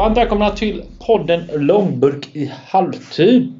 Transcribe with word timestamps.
Varmt 0.00 0.16
välkomna 0.16 0.50
till 0.50 0.82
podden 1.06 1.50
Långburk 1.56 2.28
i 2.32 2.50
halvtid. 2.66 3.52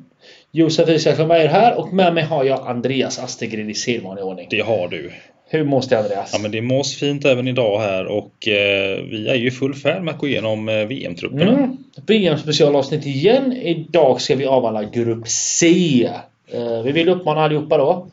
Josef 0.50 0.88
Isaksson 0.88 1.30
är 1.30 1.48
här 1.48 1.78
och 1.78 1.92
med 1.92 2.14
mig 2.14 2.24
har 2.24 2.44
jag 2.44 2.68
Andreas 2.68 3.18
Astegren 3.18 3.70
i 3.70 3.74
sedvanlig 3.74 4.24
ordning. 4.24 4.46
Det 4.50 4.60
har 4.60 4.88
du. 4.88 5.12
Hur 5.48 5.64
mås 5.64 5.88
det 5.88 5.98
Andreas? 5.98 6.30
Ja 6.32 6.38
men 6.38 6.50
det 6.50 6.62
mås 6.62 6.96
fint 6.96 7.24
även 7.24 7.48
idag 7.48 7.80
här 7.80 8.06
och 8.06 8.48
eh, 8.48 9.04
vi 9.10 9.28
är 9.28 9.34
ju 9.34 9.46
i 9.46 9.50
full 9.50 9.74
färd 9.74 10.02
med 10.02 10.14
att 10.14 10.20
gå 10.20 10.28
igenom 10.28 10.68
eh, 10.68 10.86
VM-trupperna. 10.86 11.52
Mm. 11.52 11.76
VM 12.06 12.38
specialavsnitt 12.38 13.06
igen. 13.06 13.52
Idag 13.52 14.20
ska 14.20 14.36
vi 14.36 14.46
avhandla 14.46 14.84
Grupp 14.84 15.28
C. 15.28 16.10
Eh, 16.52 16.82
vi 16.82 16.92
vill 16.92 17.08
uppmana 17.08 17.40
allihopa 17.40 17.78
då 17.78 18.06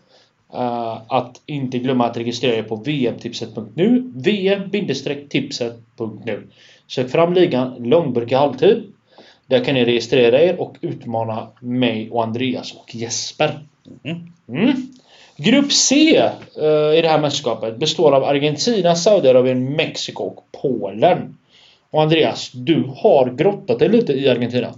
eh, 0.53 1.01
att 1.07 1.41
inte 1.45 1.77
glömma 1.77 2.05
att 2.05 2.17
registrera 2.17 2.55
er 2.55 2.63
på 2.63 2.75
vmtipset.nu 2.75 4.11
vm-tipset.nu 4.15 6.43
Sök 6.87 7.09
fram 7.09 7.33
ligan 7.33 7.75
Långburk 7.79 8.31
i 8.31 8.35
halvtid. 8.35 8.83
Där 9.47 9.63
kan 9.63 9.73
ni 9.73 9.85
registrera 9.85 10.41
er 10.41 10.61
och 10.61 10.75
utmana 10.81 11.47
mig 11.59 12.09
och 12.11 12.23
Andreas 12.23 12.73
och 12.73 12.95
Jesper. 12.95 13.59
Mm. 14.03 14.31
Mm. 14.49 14.73
Grupp 15.37 15.71
C 15.71 16.17
eh, 16.17 16.97
i 16.97 17.01
det 17.01 17.07
här 17.07 17.19
mästerskapet 17.19 17.77
består 17.77 18.11
av 18.11 18.23
Argentina, 18.23 18.95
Saudiarabien, 18.95 19.73
Mexiko 19.75 20.23
och 20.23 20.45
Polen. 20.61 21.37
Och 21.89 22.01
Andreas, 22.01 22.51
du 22.51 22.83
har 22.95 23.29
grottat 23.29 23.79
dig 23.79 23.89
lite 23.89 24.13
i 24.13 24.29
Argentina. 24.29 24.73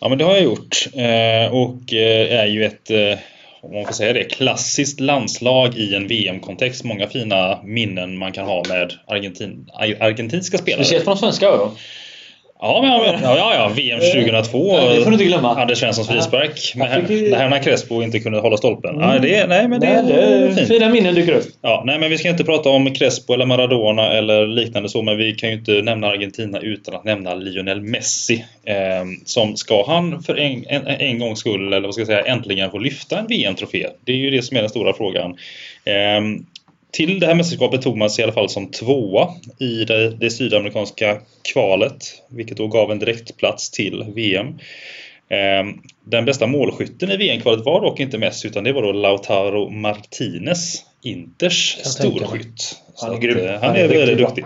Ja 0.00 0.08
men 0.08 0.18
det 0.18 0.24
har 0.24 0.34
jag 0.34 0.42
gjort 0.42 0.88
eh, 0.94 1.54
och 1.54 1.94
eh, 1.94 2.40
är 2.40 2.46
ju 2.46 2.64
ett 2.64 2.90
eh, 2.90 3.18
om 3.62 3.72
man 3.72 3.84
får 3.84 3.92
säga 3.92 4.12
det, 4.12 4.24
klassiskt 4.24 5.00
landslag 5.00 5.74
i 5.76 5.94
en 5.94 6.08
VM-kontext. 6.08 6.84
Många 6.84 7.06
fina 7.06 7.60
minnen 7.64 8.18
man 8.18 8.32
kan 8.32 8.46
ha 8.46 8.62
med 8.68 8.92
Argentin, 9.06 9.68
argentinska 10.00 10.58
spelare. 10.58 10.84
Speciellt 10.84 11.04
från 11.04 11.18
svenska 11.18 11.46
öron. 11.46 11.70
Ja, 11.74 11.80
men, 12.62 12.90
ja, 13.22 13.36
ja, 13.36 13.54
ja, 13.54 13.68
VM 13.76 14.00
2002. 14.00 14.78
Ja, 14.78 14.88
det 14.94 14.96
får 15.00 15.04
du 15.06 15.12
inte 15.12 15.24
glömma. 15.24 15.62
Anders 15.62 15.78
Svenssons 15.78 16.08
frispark. 16.08 16.72
Ja, 16.76 16.86
fick- 17.08 17.30
när 17.30 17.62
Crespo 17.62 18.02
inte 18.02 18.20
kunde 18.20 18.38
hålla 18.40 18.56
stolpen. 18.56 18.94
Mm. 18.94 19.08
Ja, 19.10 19.18
det, 19.18 19.46
nej, 19.46 19.68
men 19.68 19.80
det, 19.80 20.02
Nej, 20.02 20.12
det 20.12 20.22
är 20.22 20.42
är 20.42 20.52
fint. 20.54 20.68
fina 20.68 20.88
minnen 20.88 21.14
dyker 21.14 21.32
upp. 21.32 21.44
Ja, 21.62 21.82
nej, 21.86 21.98
men 21.98 22.10
vi 22.10 22.18
ska 22.18 22.28
inte 22.28 22.44
prata 22.44 22.68
om 22.68 22.94
Crespo 22.94 23.34
eller 23.34 23.46
Maradona 23.46 24.12
eller 24.12 24.46
liknande 24.46 24.88
så, 24.88 25.02
men 25.02 25.16
vi 25.16 25.32
kan 25.32 25.48
ju 25.48 25.54
inte 25.54 25.72
nämna 25.72 26.06
Argentina 26.06 26.60
utan 26.60 26.94
att 26.94 27.04
nämna 27.04 27.34
Lionel 27.34 27.80
Messi. 27.80 28.44
Eh, 28.64 28.74
som 29.24 29.56
ska 29.56 29.84
han 29.86 30.22
för 30.22 30.38
en, 30.38 30.64
en, 30.68 30.86
en 30.86 31.18
gångs 31.18 31.38
skull, 31.38 31.66
eller 31.72 31.80
vad 31.88 31.94
ska 31.94 32.00
jag 32.00 32.06
säga, 32.08 32.24
äntligen 32.24 32.70
få 32.70 32.78
lyfta 32.78 33.18
en 33.18 33.26
VM-trofé? 33.26 33.86
Det 34.04 34.12
är 34.12 34.16
ju 34.16 34.30
det 34.30 34.42
som 34.42 34.56
är 34.56 34.60
den 34.60 34.70
stora 34.70 34.92
frågan. 34.92 35.30
Eh, 35.84 36.20
till 36.92 37.20
det 37.20 37.26
här 37.26 37.34
mästerskapet 37.34 37.82
tog 37.82 37.96
man 37.96 38.10
sig 38.10 38.22
i 38.22 38.24
alla 38.24 38.32
fall 38.32 38.48
som 38.48 38.70
tvåa 38.70 39.28
i 39.58 39.84
det, 39.84 40.10
det 40.10 40.30
sydamerikanska 40.30 41.20
kvalet, 41.52 42.04
vilket 42.30 42.56
då 42.56 42.66
gav 42.66 42.90
en 42.92 42.98
direktplats 42.98 43.70
till 43.70 44.04
VM. 44.14 44.46
Eh, 45.28 45.74
Den 46.04 46.24
bästa 46.24 46.46
målskytten 46.46 47.10
i 47.10 47.16
VM-kvalet 47.16 47.64
var 47.64 47.80
dock 47.80 48.00
inte 48.00 48.18
Messi 48.18 48.48
utan 48.48 48.64
det 48.64 48.72
var 48.72 48.82
då 48.82 48.92
Lautaro 48.92 49.68
Martinez, 49.70 50.84
Inters 51.02 51.76
storskytt. 51.82 52.76
Han 53.00 53.14
är 53.14 53.18
grym. 53.18 53.38
eh, 53.38 53.60
Han 53.60 53.76
är 53.76 53.88
väldigt 53.88 54.18
duktig. 54.18 54.44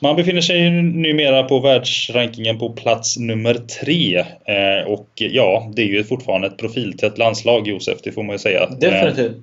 Man 0.00 0.16
befinner 0.16 0.40
sig 0.40 0.70
numera 0.70 1.42
på 1.42 1.58
världsrankingen 1.58 2.58
på 2.58 2.72
plats 2.72 3.16
nummer 3.16 3.54
tre. 3.54 4.18
Eh, 4.18 4.86
och 4.86 5.08
ja, 5.14 5.72
det 5.76 5.82
är 5.82 5.86
ju 5.86 6.04
fortfarande 6.04 6.46
ett 6.46 6.58
profiltätt 6.58 7.18
landslag 7.18 7.68
Josef, 7.68 7.98
det 8.04 8.12
får 8.12 8.22
man 8.22 8.34
ju 8.34 8.38
säga. 8.38 8.66
Definitivt. 8.66 9.36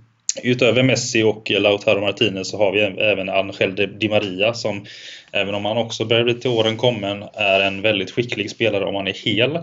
Utöver 0.44 0.83
Messi 0.83 1.23
och 1.23 1.51
Lautaro 1.51 2.01
Martinez 2.01 2.49
så 2.49 2.57
har 2.57 2.71
vi 2.71 2.79
även 2.81 3.29
Angel 3.29 3.75
Di- 3.75 4.09
Maria 4.09 4.53
som 4.53 4.85
även 5.31 5.55
om 5.55 5.66
han 5.66 5.77
också 5.77 6.05
börjar 6.05 6.23
bli 6.23 6.33
till 6.33 6.49
åren 6.49 6.77
kommen 6.77 7.23
är 7.33 7.59
en 7.59 7.81
väldigt 7.81 8.11
skicklig 8.11 8.49
spelare 8.51 8.85
om 8.85 8.95
han 8.95 9.07
är 9.07 9.13
hel. 9.13 9.55
Eh, 9.55 9.61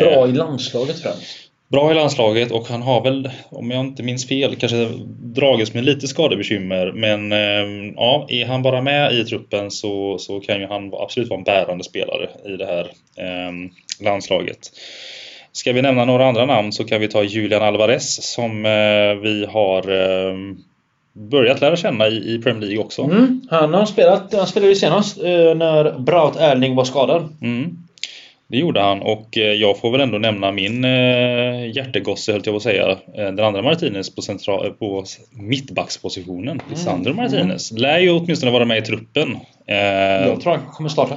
Bra 0.00 0.28
i 0.28 0.32
landslaget 0.32 1.02
främst. 1.02 1.26
bra 1.68 1.90
i 1.90 1.94
landslaget 1.94 2.50
och 2.50 2.68
han 2.68 2.82
har 2.82 3.02
väl, 3.02 3.30
om 3.48 3.70
jag 3.70 3.80
inte 3.80 4.02
minns 4.02 4.28
fel, 4.28 4.56
kanske 4.56 4.88
dragits 5.34 5.74
med 5.74 5.84
lite 5.84 6.08
skadebekymmer. 6.08 6.92
Men 6.92 7.32
eh, 7.32 7.92
ja, 7.96 8.26
är 8.28 8.44
han 8.46 8.62
bara 8.62 8.80
med 8.82 9.12
i 9.12 9.24
truppen 9.24 9.70
så, 9.70 10.18
så 10.18 10.40
kan 10.40 10.60
ju 10.60 10.66
han 10.66 10.92
absolut 10.94 11.28
vara 11.30 11.38
en 11.38 11.44
bärande 11.44 11.84
spelare 11.84 12.28
i 12.44 12.56
det 12.56 12.66
här 12.66 12.84
eh, 13.16 13.52
landslaget. 14.04 14.58
Ska 15.52 15.72
vi 15.72 15.82
nämna 15.82 16.04
några 16.04 16.28
andra 16.28 16.46
namn 16.46 16.72
så 16.72 16.84
kan 16.84 17.00
vi 17.00 17.08
ta 17.08 17.22
Julian 17.22 17.62
Alvarez 17.62 18.32
som 18.32 18.66
eh, 18.66 19.22
vi 19.22 19.46
har 19.52 19.90
eh, 19.90 20.34
börjat 21.12 21.60
lära 21.60 21.76
känna 21.76 22.08
i, 22.08 22.40
Premier 22.44 22.68
League 22.68 22.84
också. 22.84 23.02
Mm. 23.02 23.40
Han 23.50 23.74
har 23.74 23.86
spelat, 23.86 24.34
han 24.34 24.46
spelade 24.46 24.72
ju 24.72 24.76
senast 24.76 25.18
eh, 25.18 25.54
när 25.54 25.98
Braut 25.98 26.36
Erling 26.36 26.74
var 26.74 26.84
skadad. 26.84 27.28
Mm. 27.42 27.78
Det 28.52 28.58
gjorde 28.58 28.80
han 28.80 29.02
och 29.02 29.38
eh, 29.38 29.42
jag 29.52 29.78
får 29.78 29.90
väl 29.90 30.00
ändå 30.00 30.18
nämna 30.18 30.52
min 30.52 30.84
eh, 30.84 31.70
hjärtegosse 31.76 32.32
höll 32.32 32.42
jag 32.44 32.52
på 32.52 32.56
att 32.56 32.62
säga. 32.62 32.90
Eh, 32.90 32.96
Den 33.14 33.40
andra 33.40 33.62
Martinez 33.62 34.14
på, 34.14 34.22
central, 34.22 34.70
på 34.72 35.04
mittbackspositionen. 35.30 36.60
Lisandro 36.70 37.14
Martinez. 37.14 37.72
Lär 37.72 37.98
ju 37.98 38.10
åtminstone 38.10 38.52
vara 38.52 38.64
med 38.64 38.78
i 38.78 38.82
truppen. 38.82 39.36
Jag 39.66 40.40
tror 40.40 40.52
han 40.56 40.66
kommer 40.72 40.88
starta. 40.88 41.16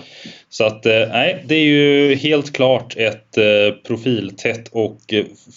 Så 0.50 0.64
att 0.66 0.86
nej, 0.86 1.44
det 1.48 1.56
är 1.56 1.64
ju 1.66 2.16
helt 2.16 2.54
klart 2.54 2.96
ett 2.98 3.38
profiltätt 3.88 4.68
och 4.72 4.98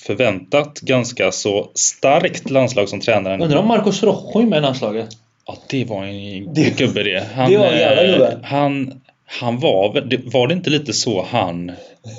förväntat 0.07 0.81
ganska 0.81 1.33
så 1.33 1.71
starkt 1.75 2.51
landslag 2.51 2.89
som 2.89 3.01
tränaren. 3.01 3.43
Undrar 3.43 3.59
om 3.59 3.69
Marcos 3.69 4.03
Rojo 4.03 4.41
är 4.43 4.47
med 4.47 4.59
i 4.59 4.61
landslaget? 4.63 5.09
Ja, 5.47 5.57
det 5.71 5.85
var 5.85 6.05
en 6.05 6.55
Det- 6.55 6.79
gubbe 6.79 7.03
det. 7.03 7.25
Han, 7.35 7.51
det 7.51 7.59
var 7.59 7.67
en 7.67 7.79
jävla 7.79 8.03
gubbe. 8.13 8.39
Han, 8.43 9.01
han 9.31 9.59
var 9.61 9.89
var 10.31 10.47
det 10.49 10.55
inte 10.55 10.71
lite 10.71 10.93
så 10.93 11.27
han 11.31 11.73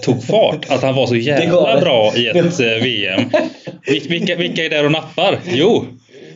tog 0.03 0.23
fart? 0.23 0.65
Att 0.69 0.81
han 0.81 0.95
var 0.95 1.07
så 1.07 1.15
jävla 1.31 1.79
bra 1.81 2.13
i 2.15 2.27
ett 2.27 2.59
eh, 2.59 2.65
VM? 2.83 3.29
Vil- 3.87 4.09
Vilka, 4.09 4.35
vilka 4.35 4.65
är 4.65 4.69
där 4.69 4.85
och 4.85 4.91
nappar? 4.91 5.39
Jo! 5.53 5.85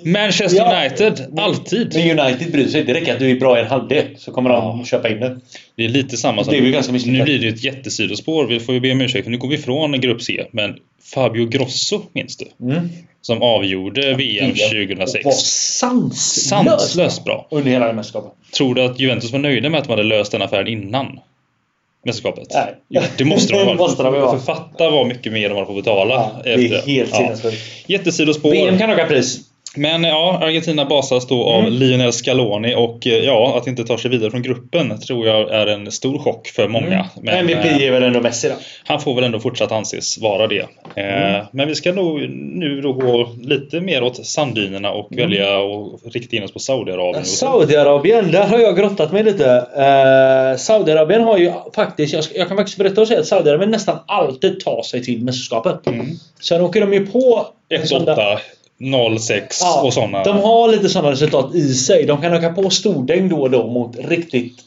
Manchester 0.05 0.57
Ja. 0.57 0.81
United, 0.85 1.39
alltid! 1.39 1.93
Men 1.95 2.19
United 2.19 2.51
bryr 2.51 2.67
sig. 2.67 2.83
Det 2.83 2.93
räcker 2.93 3.13
att 3.13 3.19
du 3.19 3.31
är 3.31 3.39
bra 3.39 3.57
i 3.57 3.61
en 3.61 3.67
halvlek 3.67 4.05
så 4.17 4.31
kommer 4.31 4.49
de 4.49 4.55
Ja. 4.79 4.85
köpa 4.85 5.09
in 5.09 5.19
det. 5.19 5.37
Det 5.75 5.85
är 5.85 5.89
lite 5.89 6.17
samma 6.17 6.41
misslyckat. 6.41 7.05
Nu 7.05 7.23
blir 7.23 7.39
det 7.39 7.47
ett 7.47 7.63
jättesidospår, 7.63 8.47
vi 8.47 8.59
får 8.59 8.75
ju 8.75 8.81
be 8.81 8.91
om 8.91 9.01
ursäkt 9.01 9.23
för 9.23 9.31
nu 9.31 9.37
går 9.37 9.47
vi 9.47 9.55
ifrån 9.55 9.99
grupp 10.01 10.21
C. 10.21 10.45
Men 10.51 10.75
Fabio 11.13 11.45
Grosso, 11.45 12.01
minns 12.13 12.37
du? 12.37 12.45
Mm. 12.65 12.89
Som 13.25 13.41
avgjorde 13.41 14.13
VM 14.15 14.51
Och 14.51 14.57
var 14.57 14.85
2006. 14.87 15.23
sanslöst 15.37 16.47
Sanslöst 16.49 17.23
bra. 17.23 17.47
under 17.51 17.71
hela 17.71 17.87
det 17.87 17.93
mästerskapet. 17.93 18.31
Tror 18.57 18.75
du 18.75 18.83
att 18.83 18.99
Juventus 18.99 19.31
var 19.31 19.39
nöjda 19.39 19.69
med 19.69 19.77
att 19.79 19.85
de 19.85 19.89
hade 19.91 20.03
löst 20.03 20.31
den 20.31 20.41
affären 20.41 20.67
innan 20.67 21.19
mästerskapet? 22.05 22.47
Nej. 22.53 22.75
Jo, 22.89 23.01
det 23.17 23.25
måste 23.25 23.53
de 23.53 23.59
Det 23.59 24.19
vara. 24.19 24.37
För 24.39 24.45
fatta 24.45 24.89
vad 24.89 25.07
mycket 25.07 25.33
mer 25.33 25.49
de 25.49 25.55
har 25.57 25.65
fått 25.65 25.75
betala. 25.75 26.13
Ja, 26.13 26.31
det 26.43 26.53
är 26.53 26.59
efter- 26.75 26.91
helt 26.91 27.09
ja. 27.11 27.17
sinnessjukt. 27.17 27.57
Jättesidospår. 27.87 28.51
VM 28.51 28.77
kan 28.77 28.89
åka 28.89 29.05
pris. 29.05 29.39
Men 29.75 30.03
ja, 30.03 30.39
Argentina 30.41 30.85
basas 30.85 31.27
då 31.27 31.43
av 31.43 31.59
Mm. 31.59 31.73
Lionel 31.73 32.13
Scaloni 32.13 32.75
och 32.75 33.07
eh, 33.07 33.13
ja, 33.13 33.57
att 33.57 33.67
inte 33.67 33.83
ta 33.83 33.97
sig 33.97 34.11
vidare 34.11 34.31
från 34.31 34.41
gruppen 34.41 34.99
tror 34.99 35.27
jag 35.27 35.51
är 35.51 35.67
en 35.67 35.91
stor 35.91 36.19
chock 36.19 36.47
för 36.47 36.67
många. 36.67 37.05
Men, 37.21 37.37
MVP 37.37 37.65
eh, 37.65 37.81
är 37.81 37.91
väl 37.91 38.03
ändå 38.03 38.21
Messi 38.21 38.49
då? 38.49 38.55
han 38.85 38.99
får 39.01 39.15
väl 39.15 39.23
ändå 39.23 39.39
fortsatt 39.39 39.71
anses 39.71 40.17
vara 40.17 40.47
det. 40.47 40.65
Mm. 40.95 41.35
Eh, 41.35 41.45
Men 41.51 41.67
vi 41.67 41.75
ska 41.75 41.91
nog 41.91 42.29
nu 42.39 42.81
då 42.81 42.93
gå 42.93 43.29
lite 43.41 43.81
mer 43.81 44.03
åt 44.03 44.25
sanddynerna 44.25 44.91
och 44.91 45.11
Mm. 45.11 45.29
välja 45.29 45.57
och 45.59 45.99
rikta 46.13 46.35
in 46.35 46.43
oss 46.43 46.53
på 46.53 46.59
Saudiarabien. 46.59 47.25
Saudiarabien, 47.25 48.31
där 48.31 48.47
har 48.47 48.59
jag 48.59 48.77
grottat 48.77 49.11
mig 49.11 49.23
lite. 49.23 49.43
Uh, 49.77 50.57
Saudiarabien 50.57 51.23
har 51.23 51.37
ju 51.37 51.51
faktiskt, 51.75 52.13
jag, 52.13 52.23
jag 52.35 52.47
kan 52.47 52.57
faktiskt 52.57 52.77
berätta 52.77 53.01
och 53.01 53.07
säga 53.07 53.19
att 53.19 53.27
Saudiarabien 53.27 53.71
nästan 53.71 53.97
alltid 54.07 54.59
tar 54.59 54.81
sig 54.81 55.03
till 55.03 55.23
mästerskapet. 55.23 55.87
Mm. 55.87 56.05
Sen 56.41 56.61
åker 56.61 56.81
de 56.81 56.93
ju 56.93 57.05
på... 57.05 57.45
en 57.69 57.87
sån 57.87 58.05
där- 58.05 58.15
1-8, 58.15 58.37
0-6 58.83 59.41
Ja, 59.61 59.81
och 59.81 59.93
sådana. 59.93 60.23
De 60.23 60.37
har 60.37 60.67
lite 60.71 60.89
sådana 60.89 61.11
resultat 61.11 61.55
i 61.55 61.73
sig. 61.73 62.05
De 62.05 62.21
kan 62.21 62.33
åka 62.33 62.49
på 62.49 62.69
stordäng 62.69 63.29
då 63.29 63.41
och 63.41 63.51
då 63.51 63.67
mot 63.67 63.95
riktigt 64.07 64.57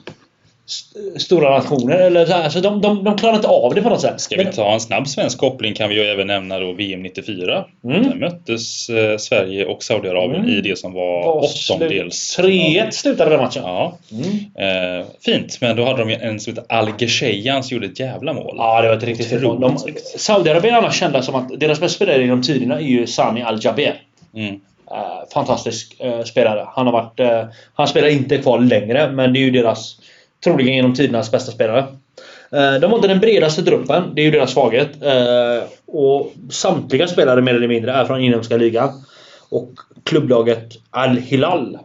st- 0.68 1.20
stora 1.20 1.50
nationer. 1.50 1.98
Eller 1.98 2.26
så 2.26 2.32
här. 2.32 2.48
Så 2.48 2.60
de, 2.60 2.80
de, 2.80 3.04
de 3.04 3.18
klarar 3.18 3.34
inte 3.36 3.48
av 3.48 3.74
det 3.74 3.82
på 3.82 3.88
något 3.88 4.00
sätt. 4.00 4.20
Ska 4.20 4.36
vi 4.36 4.44
ta 4.44 4.72
en 4.74 4.80
snabb 4.80 5.08
svensk 5.08 5.38
koppling 5.38 5.74
kan 5.74 5.88
vi 5.88 5.94
ju 5.94 6.00
även 6.02 6.26
nämna 6.26 6.58
då 6.58 6.72
VM 6.72 7.02
94. 7.02 7.64
Mm. 7.84 8.02
Där 8.02 8.14
möttes 8.14 8.88
eh, 8.88 9.16
Sverige 9.18 9.64
och 9.66 9.82
Saudiarabien 9.82 10.40
Mm. 10.44 10.56
i 10.56 10.60
det 10.60 10.78
som 10.78 10.92
var 10.92 11.36
åttondels... 11.44 12.38
3-1 12.38 12.90
slutade 12.90 13.30
den 13.30 13.40
matchen. 13.40 13.62
Ja, 13.64 13.98
Mm. 14.12 15.00
eh, 15.00 15.06
fint. 15.24 15.58
Men 15.60 15.76
då 15.76 15.84
hade 15.84 16.04
de 16.04 16.12
en 16.14 16.40
som 16.40 16.52
heter 16.54 16.64
Al 16.76 16.88
Ghesheian 16.98 17.62
som 17.64 17.74
gjorde 17.74 17.86
ett 17.86 18.00
jävla 18.00 18.32
mål. 18.32 18.54
Ja, 18.58 18.82
det 18.82 18.88
var 18.88 18.96
ett 18.96 19.02
riktigt 19.04 19.26
fint 19.26 19.42
mål. 19.42 19.72
Saudiarabien 20.16 20.74
är 20.74 20.78
annars 20.78 20.98
kända 21.00 21.22
som 21.22 21.34
att 21.34 21.60
deras 21.60 21.80
bästa 21.80 21.96
spelare 21.96 22.22
genom 22.22 22.42
tiderna 22.42 22.74
är 22.76 22.80
ju 22.84 23.06
Sami 23.06 23.42
Al-Jaber. 23.42 23.94
Mm. 24.36 24.60
Eh, 24.90 25.28
fantastisk 25.34 26.00
eh, 26.00 26.22
spelare. 26.22 26.66
Han 26.72 26.86
har 26.86 26.92
varit... 26.92 27.20
Eh, 27.20 27.44
han 27.74 27.88
spelar 27.88 28.08
inte 28.08 28.38
kvar 28.38 28.60
längre, 28.60 29.12
men 29.12 29.32
det 29.32 29.38
är 29.38 29.40
ju 29.40 29.50
deras... 29.50 29.96
Troligen 30.44 30.74
genom 30.74 30.94
tidernas 30.94 31.30
bästa 31.30 31.52
spelare. 31.52 31.84
De 32.50 32.86
har 32.86 32.96
inte 32.96 33.08
den 33.08 33.20
bredaste 33.20 33.62
truppen. 33.62 34.14
Det 34.14 34.20
är 34.20 34.24
ju 34.24 34.30
deras 34.30 34.52
svaghet. 34.52 34.88
Och 35.86 36.32
samtliga 36.50 37.08
spelare 37.08 37.42
mer 37.42 37.54
eller 37.54 37.68
mindre 37.68 37.92
är 37.92 38.04
från 38.04 38.20
inhemska 38.20 38.56
ligan. 38.56 38.90
Och 39.48 39.70
klubblaget 40.04 40.68
Al-Hilal. 40.90 41.78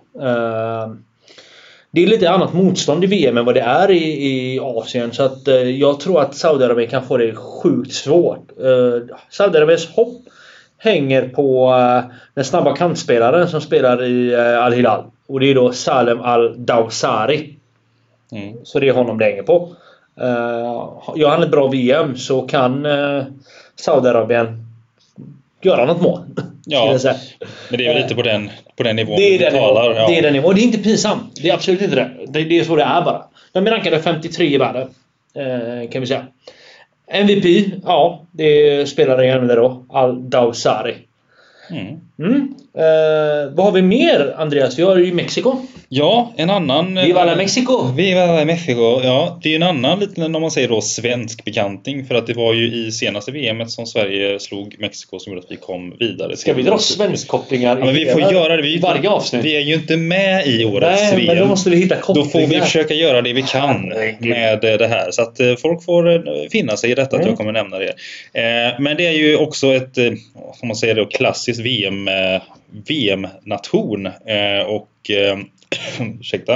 Det 1.92 2.04
är 2.04 2.07
lite 2.07 2.30
annat 2.30 2.54
motstånd 2.54 3.04
i 3.04 3.07
VM 3.07 3.38
än 3.38 3.45
vad 3.45 3.56
det 3.56 3.62
är 3.62 3.92
i, 3.92 4.27
i 4.54 4.59
Asien. 4.59 5.13
Så 5.13 5.24
att 5.24 5.47
jag 5.77 6.00
tror 6.00 6.21
att 6.21 6.36
Saudiarabien 6.36 6.89
kan 6.89 7.07
få 7.07 7.18
det 7.18 7.36
sjukt 7.36 7.94
svårt. 7.94 8.51
Saudiarabiens 9.30 9.88
hopp 9.88 10.21
hänger 10.83 11.28
på 11.28 11.74
eh, 11.74 12.16
den 12.33 12.45
snabba 12.45 12.75
kantspelaren 12.75 13.48
som 13.50 13.62
spelar 13.62 14.04
i 14.04 14.33
eh, 14.33 14.63
Al-Hilal. 14.63 15.04
Och 15.28 15.39
det 15.39 15.51
är 15.51 15.56
då 15.56 15.72
Salem 15.72 16.22
Al-Dawsari. 16.22 17.56
Mm. 18.31 18.57
Så 18.63 18.80
det 18.80 18.89
är 18.89 18.94
honom 18.94 19.18
det 19.18 19.25
hänger 19.25 19.44
på. 19.44 19.75
Uh, 20.22 21.16
gör 21.16 21.30
han 21.30 21.44
ett 21.44 21.51
bra 21.51 21.68
VM 21.68 22.18
så 22.18 22.42
kan 22.42 22.88
Saudiarabien 23.75 24.66
göra 25.62 25.86
något 25.86 26.01
mål. 26.01 26.22
Ja. 26.66 27.00
Men 27.69 27.78
det 27.78 27.88
är 27.88 27.94
väl 27.94 28.01
lite 28.01 28.16
på 28.16 28.22
den, 28.22 28.50
på 28.75 28.83
den 28.83 28.95
nivån 28.95 29.16
Det 29.16 29.36
är 29.36 29.39
den 29.39 29.51
talar. 29.54 29.81
nivån. 29.81 29.98
Ja. 29.98 30.07
Det 30.07 30.18
är 30.18 30.22
den 30.22 30.33
nivån. 30.33 30.48
Och 30.48 30.56
det 30.56 30.62
är 30.62 30.63
inte 30.63 30.78
pinsamt. 30.78 31.36
Det 31.42 31.50
är 31.50 31.54
absolut 31.54 31.81
inte 31.81 31.95
det. 31.95 32.10
Det, 32.28 32.60
är 32.60 32.63
så 32.63 32.75
det 32.75 32.83
är 32.83 33.01
bara. 33.01 33.24
De 33.51 33.68
är 33.68 33.72
rankade 33.72 34.01
53 34.01 34.48
i 34.48 34.57
världen. 34.57 34.89
Eh, 35.36 35.89
kan 35.89 36.01
vi 36.01 36.07
säga. 36.07 36.25
MVP, 37.13 37.66
ja, 37.84 38.25
det 38.31 38.90
spelar 38.90 39.22
ingen 39.24 39.40
roll 39.40 39.56
då. 39.56 39.86
Al-Dawsari. 39.90 40.96
Mm. 41.72 42.00
Mm. 42.19 42.56
Eh, 42.77 43.51
vad 43.53 43.65
har 43.65 43.71
vi 43.71 43.81
mer 43.81 44.33
Andreas? 44.38 44.79
Vi 44.79 44.83
har 44.83 44.97
ju 44.97 45.13
Mexiko. 45.13 45.56
Ja, 45.89 46.33
en 46.38 46.50
annan... 46.50 46.95
Viva 46.95 47.25
la 47.25 47.35
Mexico! 47.35 47.91
Viva 47.95 48.25
la 48.25 48.45
Mexico! 48.45 49.01
Ja, 49.03 49.39
det 49.44 49.51
är 49.51 49.56
en 49.56 49.63
annan 49.63 50.00
liten, 50.00 50.35
om 50.35 50.41
man 50.41 50.51
säger 50.51 50.68
då, 50.68 50.81
svensk 50.81 51.45
bekanting. 51.45 52.06
För 52.06 52.15
att 52.15 52.27
det 52.27 52.33
var 52.33 52.53
ju 52.53 52.75
i 52.75 52.91
senaste 52.91 53.31
VMet 53.31 53.71
som 53.71 53.85
Sverige 53.85 54.39
slog 54.39 54.75
Mexiko 54.79 55.19
som 55.19 55.33
gjorde 55.33 55.45
att 55.45 55.51
vi 55.51 55.56
kom 55.56 55.95
vidare. 56.00 56.38
Ska 56.38 56.53
vi 56.53 56.62
dra 56.63 56.77
svenskkopplingar 56.77 57.77
Ja, 57.79 57.85
men 57.85 57.94
vi 57.95 58.06
får 58.06 58.21
göra 58.21 58.56
det. 58.56 58.62
Vi, 58.62 58.77
varje 58.77 59.09
avsnitt? 59.09 59.45
Vi 59.45 59.56
är 59.56 59.59
ju 59.59 59.73
inte 59.73 59.97
med 59.97 60.47
i 60.47 60.65
årets 60.65 61.01
Nej, 61.01 61.15
VM. 61.15 61.25
men 61.27 61.38
då 61.38 61.45
måste 61.45 61.69
vi 61.69 61.75
hitta 61.75 61.95
Då 61.95 62.01
kopplingar. 62.01 62.29
får 62.47 62.56
vi 62.56 62.62
försöka 62.62 62.94
göra 62.94 63.21
det 63.21 63.33
vi 63.33 63.41
kan 63.41 63.89
med 64.19 64.63
eh, 64.63 64.77
det 64.77 64.88
här. 64.88 65.12
Så 65.12 65.21
att 65.21 65.39
eh, 65.39 65.56
folk 65.56 65.83
får 65.85 66.13
eh, 66.15 66.21
finna 66.51 66.77
sig 66.77 66.91
i 66.91 66.95
detta 66.95 67.15
att 67.15 67.21
Mm. 67.21 67.27
jag 67.27 67.38
kommer 67.38 67.51
nämna 67.51 67.77
det. 67.79 67.94
Eh, 68.33 68.79
Men 68.79 68.97
det 68.97 69.07
är 69.07 69.12
ju 69.12 69.35
också 69.38 69.68
ett, 69.73 69.97
eh, 69.97 70.06
om 70.62 70.68
man 70.68 70.75
säger 70.75 70.95
det, 70.95 71.06
klassiskt 71.06 71.59
VM, 71.59 72.07
eh, 72.07 72.41
VM-nation. 72.71 74.06
Eh, 74.06 74.62
Och 74.68 75.09
eh, 75.09 75.39
ursäkta. 76.19 76.53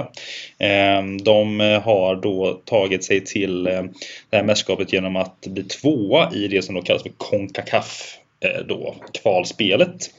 Eh, 0.58 1.04
De 1.24 1.60
har 1.84 2.16
då 2.16 2.62
tagit 2.66 3.04
sig 3.04 3.22
till 3.26 3.68
eh, 3.68 3.84
det 4.30 4.38
här 4.38 4.44
mästerskapet 4.44 4.94
genom 4.94 5.16
att 5.16 5.42
bli 5.42 5.64
tvåa 5.64 6.32
i 6.34 6.48
det 6.48 6.62
som 6.62 6.76
då 6.76 6.82
kallas 6.82 7.04
för 7.04 7.12
CONCACAF 7.18 8.18
eh, 8.40 8.66
då, 8.68 8.96
kvalspelet. 9.22 10.10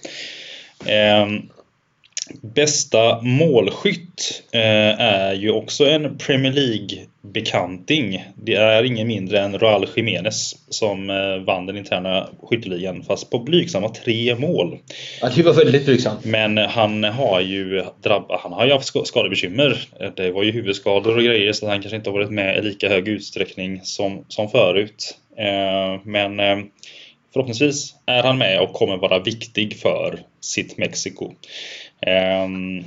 Eh, 0.87 1.26
Bästa 2.43 3.20
målskytt 3.23 4.43
eh, 4.52 5.00
är 5.00 5.34
ju 5.34 5.50
också 5.50 5.87
en 5.87 6.19
Premier 6.19 6.52
League-bekanting. 6.52 8.25
Det 8.34 8.55
är 8.55 8.82
ingen 8.84 9.08
mindre 9.08 9.40
än 9.40 9.58
Raúl 9.58 9.87
Jiménez 9.96 10.55
som 10.69 11.11
eh, 11.11 11.37
vann 11.46 11.67
den 11.67 11.76
interna 11.76 12.28
skytteligan 12.43 13.02
fast 13.02 13.31
på 13.31 13.38
blygsamma 13.38 13.88
tre 13.88 14.34
mål. 14.34 14.78
Ja, 15.20 15.31
det 15.37 15.43
var 15.43 15.52
väldigt 15.52 15.84
blygsamt. 15.84 16.25
Men 16.25 16.58
han 16.58 17.05
har 17.05 17.40
ju 17.40 17.84
drabbat, 18.02 18.40
han 18.40 18.52
har 18.52 18.67
ju 18.67 18.72
haft 18.72 18.87
ska- 18.87 19.05
skadebekymmer. 19.05 19.79
Eh, 20.00 20.11
Det 20.17 20.31
var 20.31 20.43
ju 20.43 20.50
huvudskador 20.52 21.17
och 21.17 21.22
grejer 21.22 21.52
så 21.52 21.69
han 21.69 21.81
kanske 21.82 21.96
inte 21.96 22.11
har 22.11 22.14
varit 22.19 22.31
med 22.31 22.58
i 22.58 22.62
lika 22.62 22.88
hög 22.88 23.08
utsträckning 23.08 23.81
som, 23.82 24.25
som 24.29 24.49
förut. 24.49 25.17
Eh, 25.38 26.00
Men 26.05 26.40
förhoppningsvis 27.37 27.94
är 28.06 28.23
han 28.23 28.38
med 28.38 28.61
och 28.61 28.73
kommer 28.73 28.97
vara 28.97 29.19
viktig 29.19 29.77
för 29.77 30.21
sitt 30.41 30.79
Mexiko. 30.79 31.33
Ehm, 32.00 32.85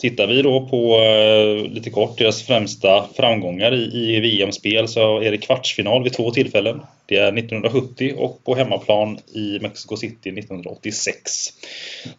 Tittar 0.00 0.26
vi 0.26 0.42
då 0.42 0.68
på 0.68 1.00
eh, 1.00 1.72
lite 1.72 1.90
kort 1.90 2.18
deras 2.18 2.42
främsta 2.42 3.04
framgångar 3.16 3.74
i, 3.74 4.16
i 4.16 4.20
VM-spel 4.20 4.88
så 4.88 5.20
är 5.20 5.30
det 5.30 5.38
kvartsfinal 5.38 6.02
vid 6.02 6.12
två 6.12 6.30
tillfällen. 6.30 6.80
Det 7.06 7.16
är 7.16 7.38
1970 7.38 8.14
och 8.16 8.44
på 8.44 8.54
hemmaplan 8.54 9.18
i 9.34 9.58
Mexico 9.60 9.96
City 9.96 10.30
1986. 10.30 11.30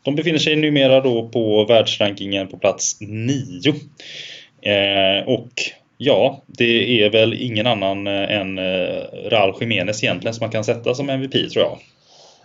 De 0.01 0.15
befinner 0.15 0.39
sig 0.39 0.56
numera 0.56 1.01
då 1.01 1.30
på 1.30 1.65
världsrankingen 1.65 2.47
på 2.47 2.57
plats 2.57 2.97
9. 3.01 3.73
Ehm, 4.62 5.27
och 5.27 5.51
ja, 5.97 6.41
det 6.47 7.03
är 7.03 7.09
väl 7.09 7.33
ingen 7.33 7.67
annan 7.67 8.07
eh, 8.07 8.31
än 8.31 8.57
eh, 8.57 9.03
Raúl 9.29 9.55
Jiménez 9.59 10.03
egentligen 10.03 10.33
som 10.33 10.44
man 10.44 10.51
kan 10.51 10.63
sätta 10.63 10.94
som 10.94 11.09
MVP 11.09 11.31
tror 11.31 11.65
jag. 11.65 11.77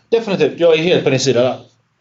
Definitivt. 0.09 0.61
Jag 0.61 0.79
är 0.79 0.83
helt 0.83 1.05
på 1.05 1.11
din 1.11 1.21
sida 1.21 1.43
där. 1.43 1.55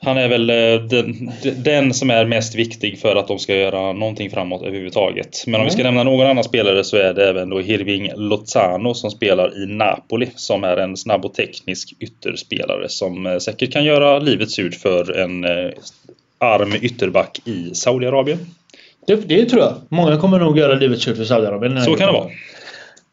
Han 0.04 0.18
är 0.18 0.28
väl 0.28 0.50
eh, 0.50 0.88
den, 0.88 1.32
den 1.64 1.94
som 1.94 2.10
är 2.10 2.26
mest 2.26 2.56
viktig 2.56 3.00
för 3.00 3.16
att 3.16 3.28
de 3.28 3.40
ska 3.40 3.56
göra 3.56 3.94
någonting 3.94 4.30
framåt 4.30 4.62
överhuvudtaget. 4.62 5.44
Men 5.48 5.60
om 5.60 5.66
vi 5.66 5.72
ska 5.72 5.84
nämna 5.84 6.04
någon 6.04 6.28
annan 6.28 6.44
spelare 6.44 6.84
så 6.84 6.98
är 6.98 7.14
det 7.14 7.30
även 7.30 7.50
då 7.50 7.60
Hirving 7.60 8.12
Lozano 8.16 8.94
som 8.94 9.12
spelar 9.12 9.64
i 9.64 9.66
Napoli. 9.66 10.30
Som 10.36 10.64
är 10.64 10.78
en 10.78 10.98
snabb 10.98 11.26
och 11.26 11.34
teknisk 11.34 11.94
ytterspelare 12.00 12.90
som 12.90 13.40
säkert 13.42 13.74
kan 13.74 13.84
göra 13.84 14.20
livet 14.20 14.52
surt 14.52 14.76
för 14.76 15.18
en 15.18 15.46
arm 16.38 16.76
ytterback 16.82 17.42
i 17.46 17.76
Saudiarabien. 17.76 18.40
Det, 19.08 19.16
det 19.16 19.46
tror 19.46 19.62
jag. 19.62 19.74
Många 19.90 20.18
kommer 20.18 20.40
nog 20.40 20.58
göra 20.58 20.74
livet 20.74 21.02
surt 21.02 21.18
för 21.18 21.24
Saudiarabien. 21.24 21.82
Så 21.82 21.96
kan 21.96 22.08
det 22.08 22.14
vara. 22.14 22.30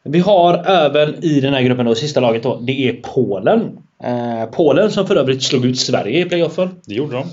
Vi 0.03 0.19
har 0.19 0.63
även 0.67 1.23
i 1.23 1.39
den 1.39 1.53
här 1.53 1.61
gruppen 1.61 1.85
då, 1.85 1.95
sista 1.95 2.19
laget 2.19 2.43
då, 2.43 2.59
det 2.61 2.89
är 2.89 2.93
Polen. 2.93 3.77
Eh, 4.03 4.49
Polen 4.51 4.91
som 4.91 5.07
för 5.07 5.15
övrigt 5.15 5.43
slog 5.43 5.65
ut 5.65 5.79
Sverige 5.79 6.25
i 6.25 6.25
playoffen. 6.25 6.69
Det 6.85 6.93
gjorde 6.93 7.15
de. 7.15 7.23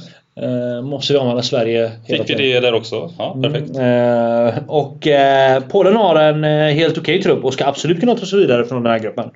Eh, 0.43 0.83
måste 0.83 1.13
vi 1.13 1.19
använda 1.19 1.43
Sverige 1.43 1.93
hela 2.05 2.25
Fick 2.25 2.41
vi 2.41 2.53
det 2.53 2.61
där 2.61 2.75
också? 2.75 3.11
Ja, 3.19 3.37
perfekt. 3.43 3.77
Eh, 3.77 4.65
och 4.67 5.07
eh, 5.07 5.63
Polen 5.69 5.97
har 5.97 6.17
en 6.17 6.45
eh, 6.45 6.75
helt 6.75 6.99
okej 6.99 7.23
trupp 7.23 7.45
och 7.45 7.53
ska 7.53 7.67
absolut 7.67 8.01
kunna 8.01 8.15
ta 8.15 8.27
sig 8.27 8.39
vidare 8.39 8.65
från 8.65 8.83
den 8.83 8.93
här 8.93 8.99
gruppen. 8.99 9.31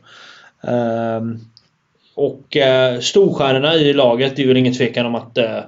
Eh, 0.63 1.21
och 2.15 2.57
eh, 2.57 2.99
storstjärnorna 2.99 3.75
i 3.75 3.93
laget, 3.93 4.37
det 4.37 4.43
är 4.43 4.47
väl 4.47 4.57
ingen 4.57 4.75
tvekan 4.75 5.07
om 5.07 5.15
att 5.15 5.39
eh, 5.39 5.59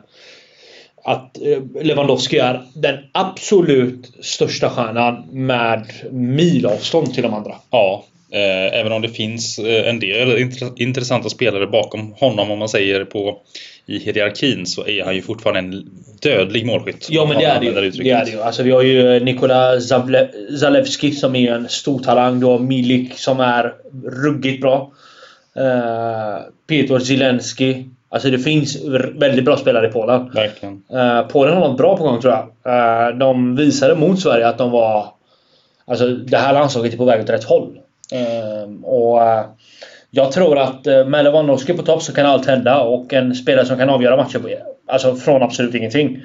att 1.04 1.38
eh, 1.43 1.82
Lewandowski 1.84 2.38
är 2.38 2.62
den 2.75 2.99
absolut 3.12 4.12
största 4.20 4.70
stjärnan 4.70 5.25
med 5.32 5.87
milavstånd 6.10 7.14
till 7.14 7.22
de 7.22 7.34
andra. 7.34 7.54
Ja, 7.70 8.04
eh, 8.32 8.81
även 8.81 8.93
om 8.93 9.02
det 9.02 9.08
finns 9.08 9.59
eh, 9.59 9.88
en 9.88 10.00
del 10.00 10.28
intre- 10.38 10.73
intressanta 10.76 11.28
spelare 11.28 11.66
bakom 11.66 12.12
honom 12.12 12.50
om 12.50 12.59
man 12.59 12.68
säger 12.68 13.04
på 13.04 13.38
i 13.87 13.99
hierarkin 13.99 14.66
så 14.66 14.87
är 14.87 15.04
han 15.04 15.14
ju 15.14 15.23
fortfarande 15.23 15.59
en 15.78 15.90
dödlig 16.23 16.66
målskytt. 16.66 17.06
Ja 17.11 17.26
men 17.26 17.38
det 17.38 17.44
är 17.44 17.61
det 17.61 17.66
ju. 17.66 17.90
Det 17.90 18.11
är 18.11 18.25
det 18.25 18.30
ju. 18.30 18.42
Alltså, 18.42 18.62
vi 18.62 18.71
har 18.71 18.82
ju 18.82 19.21
Nikola 19.21 19.76
Zavle- 19.76 20.56
Zalewski 20.56 21.12
som 21.12 21.37
är 21.37 21.52
en 21.52 21.68
stor 21.68 21.99
talang. 21.99 22.40
Du 22.40 22.47
har 22.47 22.59
Milik 22.59 23.18
som 23.18 23.40
är 23.40 23.75
ruggigt 24.25 24.61
bra. 24.61 24.92
Uh, 25.56 26.42
Peter 26.68 26.99
Zielenski. 26.99 27.85
Alltså 28.12 28.31
det 28.31 28.38
finns 28.38 28.85
väldigt 29.14 29.45
bra 29.45 29.57
spelare 29.57 29.88
i 29.88 29.90
Polen. 29.90 30.31
Verkligen. 30.35 30.83
Uh, 30.95 31.26
Polen 31.28 31.54
har 31.54 31.69
något 31.69 31.78
bra 31.78 31.97
på 31.97 32.04
gång 32.04 32.21
tror 32.21 32.33
jag. 32.33 32.49
Eh, 32.64 33.16
de 33.16 33.57
visade 33.57 33.95
mot 33.95 34.21
Sverige 34.21 34.49
att 34.49 34.59
de 34.59 34.71
var... 34.71 35.07
Alltså 35.85 36.09
det 36.09 36.37
här 36.37 36.52
landslaget 36.52 36.92
är 36.92 36.97
på 36.97 37.04
väg 37.04 37.21
åt 37.21 37.31
rätt 37.31 37.45
håll. 37.45 37.78
Eh, 38.12 38.85
och 38.85 39.23
eh, 39.23 39.45
Jag 40.11 40.33
tror 40.33 40.59
att 40.59 40.87
uh, 40.87 41.07
med 41.07 41.25
Lewandowski 41.25 41.73
på 41.73 41.83
topp 41.83 42.02
så 42.02 42.14
kan 42.14 42.26
allt 42.26 42.47
hända 42.47 42.81
och 42.81 43.12
en 43.12 43.35
spelare 43.35 43.66
som 43.66 43.78
kan 43.78 43.90
avgöra 43.90 44.16
matcher 44.16 44.38
på, 44.38 44.49
alltså 44.87 45.14
från 45.14 45.42
absolut 45.42 45.75
ingenting. 45.75 46.23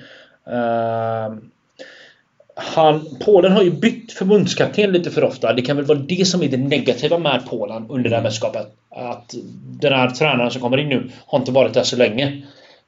Eh, 2.57 2.63
han, 2.63 3.17
Polen 3.25 3.51
har 3.51 3.63
ju 3.63 3.71
bytt 3.71 4.11
förbundskapten 4.11 4.91
lite 4.91 5.11
för 5.11 5.23
ofta. 5.23 5.53
Det 5.53 5.61
kan 5.61 5.75
väl 5.75 5.85
vara 5.85 5.99
det 5.99 6.27
som 6.27 6.43
är 6.43 6.47
det 6.47 6.57
negativa 6.57 7.17
med 7.17 7.41
Polen 7.49 7.85
under 7.89 8.09
det 8.09 8.15
här 8.15 8.23
mästerskapet. 8.23 8.67
Att 8.89 9.35
den 9.81 9.93
här 9.93 10.09
tränaren 10.09 10.51
som 10.51 10.61
kommer 10.61 10.77
in 10.77 10.89
nu 10.89 11.11
har 11.25 11.39
inte 11.39 11.51
varit 11.51 11.73
där 11.73 11.83
så 11.83 11.95
länge. 11.95 12.41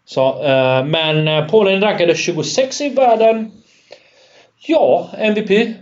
Så, 0.05 0.43
eh, 0.43 0.85
men 0.85 1.27
eh, 1.27 1.47
Polen 1.47 1.81
rankade 1.81 2.15
26 2.15 2.81
i 2.81 2.89
världen. 2.89 3.51
Ja, 4.67 5.09
MVP. 5.17 5.73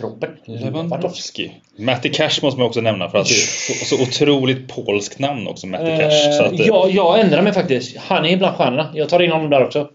Robert 0.00 0.30
Lewandowski. 0.44 1.52
Matty 1.76 2.08
Cash 2.08 2.42
måste 2.42 2.58
man 2.58 2.66
också 2.66 2.80
nämna 2.80 3.10
för 3.10 3.18
att 3.18 3.26
det 3.26 3.34
är 3.34 3.84
så, 3.84 4.02
otroligt 4.02 4.68
polskt 4.68 5.18
namn 5.18 5.48
också, 5.48 5.66
Matty 5.66 5.96
Cash. 5.98 6.32
Så 6.38 6.44
att, 6.44 6.52
Eh, 6.52 6.66
ja, 6.66 6.88
jag 6.88 7.20
ändrar 7.20 7.42
mig 7.42 7.52
faktiskt. 7.52 7.96
Han 7.96 8.26
är 8.26 8.36
bland 8.36 8.56
stjärnorna. 8.56 8.90
Jag 8.94 9.08
tar 9.08 9.22
in 9.22 9.30
honom 9.32 9.50
där 9.50 9.64
också. 9.64 9.88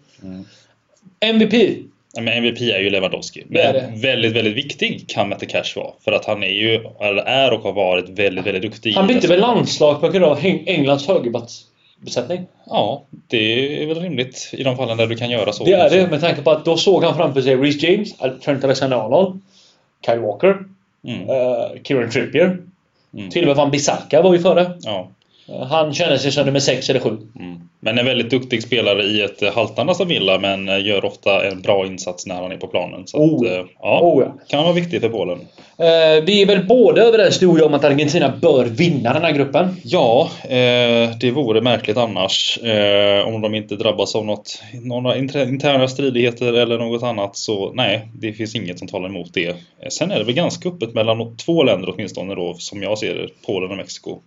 MVP. 1.19 1.77
Men 2.15 2.27
MVP 2.27 2.61
är 2.61 2.79
ju 2.79 2.89
Lewandowski. 2.89 3.43
Det 3.49 3.73
Men 3.73 3.73
det. 4.01 4.07
väldigt, 4.07 4.31
väldigt 4.33 4.55
viktig 4.55 5.05
kan 5.07 5.29
Mette 5.29 5.45
Cash 5.45 5.63
vara. 5.75 5.91
För 6.03 6.11
att 6.11 6.25
han 6.25 6.43
är 6.43 6.47
ju, 6.47 6.73
eller 6.99 7.23
är 7.23 7.53
och 7.53 7.59
har 7.61 7.73
varit 7.73 8.09
väldigt, 8.09 8.45
väldigt 8.45 8.61
duktig. 8.63 8.93
Han 8.93 9.07
bytte 9.07 9.27
väl 9.27 9.39
landslag 9.39 10.01
på 10.01 10.09
grund 10.09 10.25
av 10.25 10.39
Eng- 10.39 10.63
Englands 10.67 11.07
högerbacksbesättning? 11.07 12.45
Ja, 12.65 13.03
det 13.27 13.83
är 13.83 13.87
väl 13.87 13.99
rimligt 14.01 14.49
i 14.53 14.63
de 14.63 14.77
fallen 14.77 14.97
där 14.97 15.07
du 15.07 15.15
kan 15.15 15.29
göra 15.29 15.51
så. 15.53 15.63
Det 15.63 15.73
är 15.73 15.89
det 15.89 16.07
med 16.07 16.21
tanke 16.21 16.41
på 16.41 16.51
att 16.51 16.65
då 16.65 16.77
såg 16.77 17.03
han 17.03 17.15
framför 17.17 17.41
sig 17.41 17.55
Reece 17.55 17.83
James, 17.83 18.13
Trent 18.45 18.63
Alexander-Arnold, 18.63 19.39
Kyle 20.05 20.19
Walker, 20.19 20.57
Mm. 21.07 21.29
uh, 21.29 21.81
Kieran 21.83 22.09
Trippier. 22.11 22.57
Mm. 23.17 23.29
Till 23.29 23.41
och 23.41 23.47
med 23.47 23.55
Van 23.55 23.71
Bissaka 23.71 24.21
var 24.21 24.33
ju 24.33 24.39
före. 24.39 24.71
Ja. 24.81 25.09
Han 25.69 25.93
känner 25.93 26.17
sig 26.17 26.31
som 26.31 26.45
nummer 26.45 26.59
6 26.59 26.89
eller 26.89 26.99
7. 26.99 27.09
Mm. 27.09 27.59
Men 27.79 27.99
en 27.99 28.05
väldigt 28.05 28.29
duktig 28.29 28.63
spelare 28.63 29.03
i 29.03 29.21
ett 29.21 29.53
haltande 29.53 29.91
Aston 29.91 30.07
Villa 30.07 30.39
men 30.39 30.85
gör 30.85 31.05
ofta 31.05 31.47
en 31.47 31.61
bra 31.61 31.85
insats 31.85 32.25
när 32.27 32.35
han 32.35 32.51
är 32.51 32.57
på 32.57 32.67
planen. 32.67 33.07
Så 33.07 33.17
Oh. 33.17 33.35
att, 33.35 33.51
eh, 33.51 33.65
ja, 33.81 33.99
Oh, 34.01 34.23
ja. 34.23 34.35
kan 34.47 34.63
vara 34.63 34.73
viktig 34.73 35.01
för 35.01 35.09
Polen. 35.09 35.39
Eh, 35.77 36.23
vi 36.25 36.41
är 36.41 36.45
väl 36.45 36.65
båda 36.65 37.01
överens 37.01 37.39
du 37.39 37.47
och 37.47 37.59
jag 37.59 37.65
om 37.67 37.73
att 37.73 37.83
Argentina 37.83 38.33
bör 38.41 38.65
vinna 38.65 39.13
den 39.13 39.21
här 39.23 39.31
gruppen? 39.31 39.75
Ja, 39.83 40.29
eh, 40.43 41.17
det 41.19 41.31
vore 41.33 41.61
märkligt 41.61 41.97
annars. 41.97 42.57
Eh, 42.57 43.27
om 43.27 43.41
de 43.41 43.55
inte 43.55 43.75
drabbas 43.75 44.15
av 44.15 44.25
något, 44.25 44.61
några 44.83 45.15
inter- 45.17 45.47
interna 45.49 45.87
stridigheter 45.87 46.53
eller 46.53 46.77
något 46.77 47.03
annat. 47.03 47.37
Så 47.37 47.71
nej, 47.73 48.07
det 48.13 48.33
finns 48.33 48.55
inget 48.55 48.79
som 48.79 48.87
talar 48.87 49.09
emot 49.09 49.33
det. 49.33 49.47
Eh, 49.47 49.55
sen 49.89 50.11
är 50.11 50.17
det 50.19 50.23
väl 50.25 50.35
ganska 50.35 50.69
öppet 50.69 50.93
mellan 50.93 51.37
två 51.37 51.63
länder 51.63 51.93
åtminstone 51.95 52.35
då, 52.35 52.53
som 52.53 52.83
jag 52.83 52.97
ser 52.97 53.13
det. 53.15 53.27
Polen 53.45 53.71
och 53.71 53.77
Mexiko. 53.77 54.19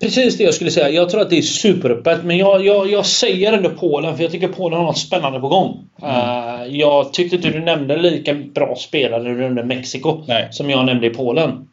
Precis 0.00 0.38
det 0.38 0.44
jag 0.44 0.54
skulle 0.54 0.70
säga. 0.70 0.90
Jag 0.90 1.10
tror 1.10 1.20
att 1.20 1.30
det 1.30 1.38
är 1.38 1.42
superöppet. 1.42 2.24
Men 2.24 2.38
jag, 2.38 2.66
jag, 2.66 2.90
jag 2.90 3.06
säger 3.06 3.52
ändå 3.52 3.70
Polen, 3.70 4.16
för 4.16 4.22
jag 4.22 4.32
tycker 4.32 4.48
Polen 4.48 4.78
har 4.78 4.86
något 4.86 4.98
spännande 4.98 5.40
på 5.40 5.48
gång. 5.48 5.78
Eh, 6.02 6.76
jag 6.76 7.12
tyckte 7.12 7.36
inte 7.36 7.50
du 7.50 7.60
nämnde 7.60 7.96
lika 7.96 8.34
bra 8.34 8.76
spelare 8.76 9.22
när 9.22 9.30
du 9.30 9.36
nämnde 9.36 9.64
Mexiko. 9.64 10.22
Nej. 10.26 10.48
Som 10.50 10.70
jag 10.70 10.86
nämnde 10.86 11.06
i 11.06 11.10
Polen. 11.10 11.68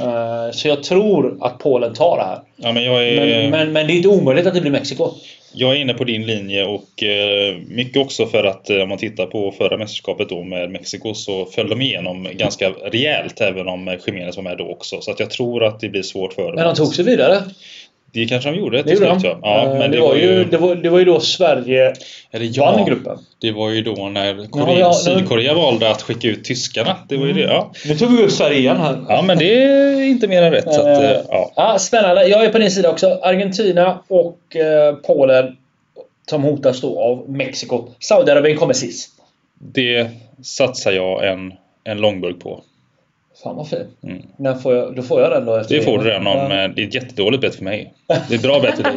Eh, 0.00 0.52
så 0.52 0.68
jag 0.68 0.82
tror 0.82 1.38
att 1.40 1.58
Polen 1.58 1.94
tar 1.94 2.16
det 2.16 2.22
här. 2.22 2.38
Ja, 2.56 2.72
men 2.72 2.84
är... 2.84 3.42
Men, 3.42 3.50
men, 3.50 3.72
men 3.72 3.86
det 3.86 3.92
är 3.92 3.96
inte 3.96 4.08
omöjligt 4.08 4.46
att 4.46 4.54
det 4.54 4.60
blir 4.60 4.70
Mexiko. 4.70 5.10
Jag 5.52 5.72
är 5.72 5.76
inne 5.76 5.94
på 5.94 6.04
din 6.04 6.26
linje 6.26 6.64
och 6.64 7.02
eh, 7.02 7.56
mycket 7.68 8.02
också 8.02 8.26
för 8.26 8.44
att 8.44 8.70
eh, 8.70 8.76
om 8.76 8.88
man 8.88 8.98
tittar 8.98 9.26
på 9.26 9.52
förra 9.52 9.76
mästerskapet 9.76 10.28
då 10.28 10.42
med 10.42 10.70
Mexiko 10.70 11.14
så 11.14 11.46
föll 11.46 11.68
de 11.68 11.80
igenom 11.80 12.28
ganska 12.32 12.70
rejält 12.70 13.40
även 13.40 13.68
om 13.68 13.98
Jiménez 14.06 14.36
var 14.36 14.42
med 14.42 14.58
då 14.58 14.68
också. 14.68 15.00
Så 15.00 15.10
att 15.10 15.20
jag 15.20 15.30
tror 15.30 15.64
att 15.64 15.80
det 15.80 15.88
blir 15.88 16.02
svårt 16.02 16.32
för 16.32 16.42
dem. 16.42 16.54
Men 16.54 16.64
de 16.64 16.74
tog 16.74 16.94
sig 16.94 17.04
vidare. 17.04 17.42
Det 18.12 18.26
kanske 18.26 18.50
de 18.50 18.58
gjorde 18.58 18.76
Det 18.76 18.82
till 18.82 18.96
slut 18.96 19.22
ja. 19.22 19.38
ja 19.42 19.72
Eh, 19.72 19.78
men 19.78 19.90
det, 19.90 20.00
var 20.00 20.14
ju, 20.14 20.44
det, 20.44 20.56
var, 20.56 20.74
det 20.74 20.88
var 20.88 20.98
ju 20.98 21.04
då 21.04 21.20
Sverige 21.20 21.92
eller 22.30 22.60
vann 22.60 22.84
gruppen. 22.84 23.18
Det 23.40 23.52
var 23.52 23.70
ju 23.70 23.82
då 23.82 24.08
när 24.08 24.34
Ja, 24.34 24.46
Korea, 24.50 24.78
ja, 24.78 24.92
Sydkorea 24.92 25.54
valde 25.54 25.90
att 25.90 26.02
skicka 26.02 26.28
ut 26.28 26.44
tyskarna. 26.44 26.96
Det 27.08 27.16
var 27.16 27.26
ju 27.26 27.32
det. 27.32 27.40
Ja. 27.40 27.72
Nu 27.86 27.94
tog 27.94 28.16
vi 28.16 28.22
upp 28.22 28.30
Sverige 28.30 28.58
igen 28.58 28.76
här. 28.76 29.04
ja, 29.08 29.22
men 29.22 29.38
det 29.38 29.62
är 29.64 30.02
inte 30.02 30.28
mer 30.28 30.42
än 30.42 30.52
rätt. 30.52 30.74
Så 30.74 30.80
att, 30.80 31.02
eh, 31.02 31.20
ja. 31.28 31.52
Ja, 31.56 31.78
spännande. 31.78 32.26
Jag 32.26 32.44
är 32.44 32.48
på 32.52 32.58
din 32.58 32.70
sida 32.70 32.90
också. 32.90 33.18
Argentina 33.22 33.98
och 34.08 34.56
eh, 34.56 34.94
Polen 34.94 35.56
som 36.30 36.42
hotas 36.42 36.80
då 36.80 37.00
av 37.00 37.30
Mexiko. 37.30 37.88
Saudiarabien 38.00 38.56
kommer 38.56 38.74
sist. 38.74 39.10
Det 39.58 40.10
satsar 40.42 40.92
jag 40.92 41.28
en, 41.28 41.52
en 41.84 42.00
långburk 42.00 42.40
på. 42.40 42.62
Fan 43.42 43.56
vad 43.56 43.68
fin. 43.68 43.86
Mm. 44.02 44.22
När 44.36 44.54
får 44.54 44.74
jag, 44.74 44.96
då 44.96 45.02
får 45.02 45.20
jag 45.20 45.30
den 45.30 45.46
då 45.46 45.56
efter 45.56 45.74
Det 45.74 45.82
får 45.82 45.98
du 45.98 46.04
den 46.10 46.26
om. 46.26 46.38
Ja. 46.38 46.48
men 46.48 46.74
Det 46.74 46.82
är 46.82 46.86
ett 46.86 46.94
jättedåligt 46.94 47.40
bett 47.40 47.54
för 47.54 47.64
mig. 47.64 47.94
Det 48.06 48.34
är 48.34 48.36
ett 48.38 48.42
bra 48.42 48.60
bett 48.60 48.76
för 48.76 48.82
dig. 48.82 48.94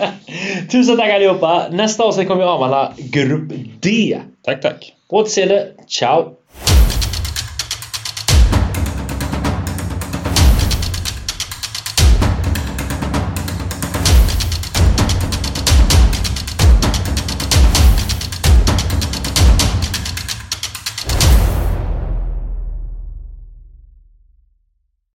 Tusen 0.70 0.96
tack 0.96 1.10
allihopa. 1.10 1.66
Nästa 1.70 2.04
avsnitt 2.04 2.28
kommer 2.28 2.42
vi 2.42 2.48
avhandla 2.48 2.92
Grupp 2.96 3.52
D. 3.80 4.18
Tack, 4.44 4.60
tack. 4.60 4.92
På 5.10 5.16
återseende. 5.16 5.66
Ciao! 5.86 6.32